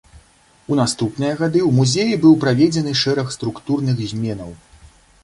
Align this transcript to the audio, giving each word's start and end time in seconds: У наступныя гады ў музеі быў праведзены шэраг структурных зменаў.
У 0.75 0.77
наступныя 0.79 1.33
гады 1.41 1.59
ў 1.65 1.69
музеі 1.79 2.17
быў 2.23 2.33
праведзены 2.45 2.91
шэраг 3.03 3.27
структурных 3.37 4.03
зменаў. 4.15 4.51